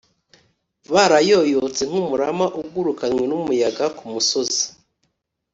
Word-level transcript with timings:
barayoyotse 0.93 1.81
nk’umurama 1.89 2.45
ugurukanywe 2.61 3.23
n’umuyaga 3.27 3.85
ku 3.97 4.03
musozi, 4.11 4.63